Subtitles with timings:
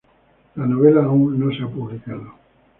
[0.55, 2.33] La novela aún no se ha publicado.